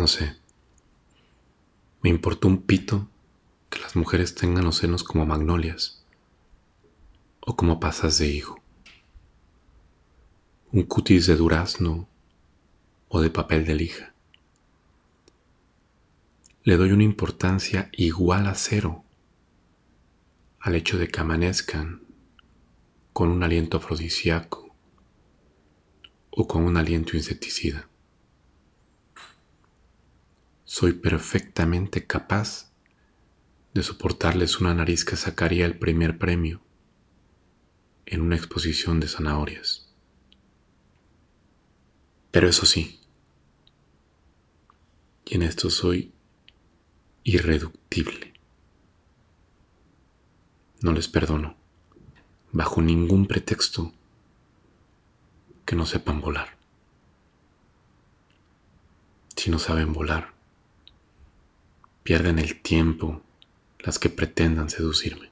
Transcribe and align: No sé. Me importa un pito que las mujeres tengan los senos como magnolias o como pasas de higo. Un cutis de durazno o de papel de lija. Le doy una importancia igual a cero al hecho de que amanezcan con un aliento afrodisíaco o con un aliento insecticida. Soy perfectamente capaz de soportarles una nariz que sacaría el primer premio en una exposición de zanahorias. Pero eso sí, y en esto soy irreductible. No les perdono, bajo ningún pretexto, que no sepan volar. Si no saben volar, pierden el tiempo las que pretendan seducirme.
No 0.00 0.06
sé. 0.06 0.34
Me 2.00 2.08
importa 2.08 2.48
un 2.48 2.62
pito 2.62 3.10
que 3.68 3.80
las 3.80 3.96
mujeres 3.96 4.34
tengan 4.34 4.64
los 4.64 4.78
senos 4.78 5.04
como 5.04 5.26
magnolias 5.26 6.06
o 7.40 7.54
como 7.54 7.80
pasas 7.80 8.16
de 8.16 8.28
higo. 8.28 8.62
Un 10.72 10.84
cutis 10.84 11.26
de 11.26 11.36
durazno 11.36 12.08
o 13.08 13.20
de 13.20 13.28
papel 13.28 13.66
de 13.66 13.74
lija. 13.74 14.14
Le 16.62 16.78
doy 16.78 16.92
una 16.92 17.04
importancia 17.04 17.90
igual 17.92 18.46
a 18.46 18.54
cero 18.54 19.04
al 20.60 20.76
hecho 20.76 20.96
de 20.96 21.08
que 21.08 21.20
amanezcan 21.20 22.06
con 23.12 23.28
un 23.28 23.42
aliento 23.42 23.76
afrodisíaco 23.76 24.74
o 26.30 26.46
con 26.46 26.62
un 26.62 26.78
aliento 26.78 27.18
insecticida. 27.18 27.89
Soy 30.72 30.92
perfectamente 30.92 32.06
capaz 32.06 32.70
de 33.74 33.82
soportarles 33.82 34.60
una 34.60 34.72
nariz 34.72 35.04
que 35.04 35.16
sacaría 35.16 35.66
el 35.66 35.76
primer 35.76 36.16
premio 36.16 36.60
en 38.06 38.20
una 38.20 38.36
exposición 38.36 39.00
de 39.00 39.08
zanahorias. 39.08 39.92
Pero 42.30 42.48
eso 42.48 42.66
sí, 42.66 43.00
y 45.24 45.34
en 45.34 45.42
esto 45.42 45.70
soy 45.70 46.12
irreductible. 47.24 48.32
No 50.82 50.92
les 50.92 51.08
perdono, 51.08 51.56
bajo 52.52 52.80
ningún 52.80 53.26
pretexto, 53.26 53.92
que 55.66 55.74
no 55.74 55.84
sepan 55.84 56.20
volar. 56.20 56.56
Si 59.34 59.50
no 59.50 59.58
saben 59.58 59.92
volar, 59.92 60.38
pierden 62.02 62.38
el 62.38 62.60
tiempo 62.60 63.22
las 63.78 63.98
que 63.98 64.10
pretendan 64.10 64.70
seducirme. 64.70 65.30